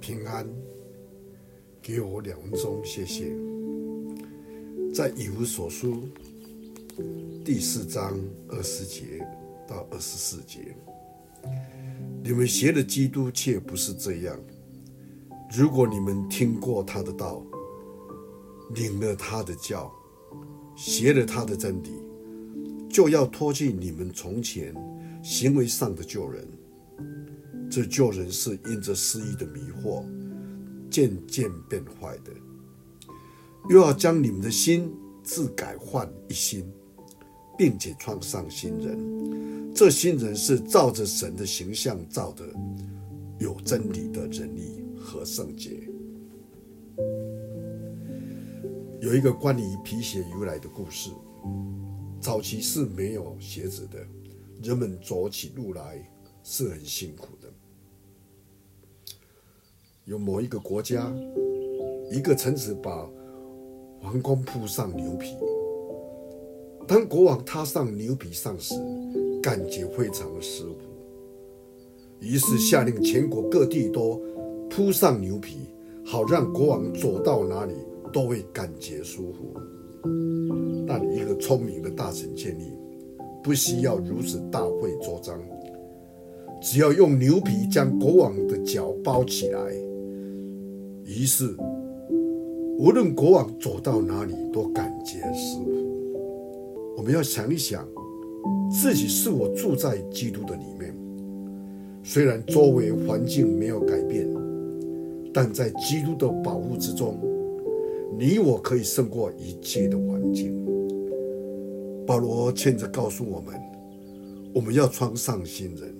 [0.00, 0.46] 平安，
[1.80, 3.32] 给我两分钟，谢谢。
[4.94, 6.08] 在以无所书
[7.44, 8.18] 第四章
[8.48, 9.26] 二十节
[9.66, 10.76] 到二十四节，
[12.22, 14.38] 你们学的基督却不是这样。
[15.56, 17.42] 如果你们听过他的道，
[18.74, 19.92] 领了他的教，
[20.76, 21.90] 学了他的真理，
[22.90, 24.74] 就要脱去你们从前
[25.22, 26.46] 行为上的旧人。
[27.72, 30.04] 这旧人是因着私意的迷惑，
[30.90, 32.30] 渐渐变坏的。
[33.70, 34.92] 又要将你们的心
[35.24, 36.70] 自改换一新，
[37.56, 39.72] 并且创上新人。
[39.74, 42.44] 这新人是照着神的形象造的，
[43.38, 45.88] 有真理的仁义和圣洁。
[49.00, 51.08] 有一个关于皮鞋由来的故事。
[52.20, 53.98] 早期是没有鞋子的，
[54.62, 56.06] 人们走起路来
[56.42, 57.48] 是很辛苦的。
[60.04, 61.12] 有某一个国家，
[62.10, 63.08] 一个臣子把
[64.00, 65.36] 皇宫铺上牛皮。
[66.88, 68.74] 当国王踏上牛皮上时，
[69.40, 70.80] 感觉非常的舒服，
[72.18, 74.20] 于是下令全国各地都
[74.68, 75.68] 铺上牛皮，
[76.04, 77.74] 好让国王走到哪里
[78.12, 79.54] 都会感觉舒服。
[80.86, 82.72] 但一个聪明的大臣建议，
[83.42, 85.40] 不需要如此大费周章，
[86.62, 89.60] 只要用牛皮将国王的脚包起来。
[91.04, 91.56] 于是，
[92.78, 95.72] 无论国王走到哪里，都感觉舒服。
[96.96, 97.84] 我们要想一想，
[98.70, 100.94] 自己是否住在基督的里面。
[102.04, 104.24] 虽然周围环境没有改变，
[105.34, 107.18] 但在基督的保护之中，
[108.16, 110.54] 你我可以胜过一切的环境。
[112.06, 113.60] 保罗劝着告诉我们，
[114.54, 115.94] 我们要穿上新人，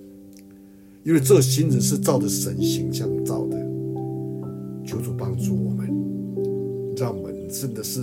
[1.03, 3.57] 因为这新人是照着神形象造的。
[4.85, 5.87] 求主帮助我们，
[6.97, 8.01] 让我们真的是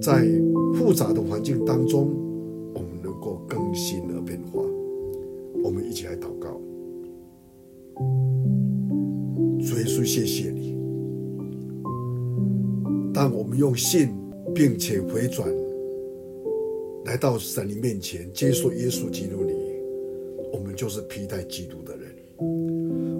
[0.00, 0.26] 在
[0.74, 2.14] 复杂的环境当中，
[2.74, 4.62] 我们能够更新而变化。
[5.62, 6.60] 我们一起来祷告，
[9.60, 10.74] 主耶稣，谢谢你。
[13.12, 14.10] 当我们用信
[14.54, 15.48] 并且回转
[17.06, 19.53] 来到神灵面前，接受耶稣基督你，
[20.74, 22.14] 就是披戴基督的人，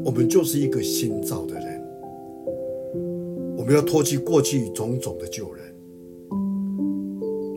[0.04, 1.82] 我们就是一个新造的人。
[3.56, 5.64] 我们要脱去过去种种的旧人，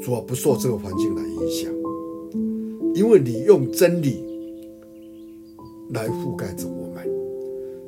[0.02, 1.74] 主啊，不受这个环境来影响，
[2.96, 4.24] 因为你用真理
[5.90, 7.06] 来覆盖着我们，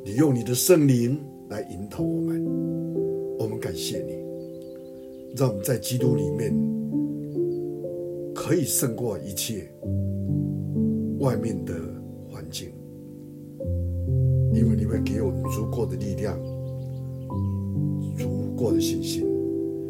[0.03, 1.17] 你用你的圣灵
[1.49, 2.45] 来引导我们。
[3.37, 4.17] 我们感谢你，
[5.37, 6.53] 让我们在基督里面
[8.35, 9.71] 可以胜过一切
[11.19, 11.73] 外面的
[14.89, 16.37] 会给我们足够的力量。
[18.17, 19.25] 足够的信心，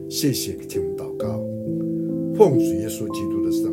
[0.10, 1.40] 谢谢听祷告，
[2.36, 3.69] 奉主耶稣基督的圣。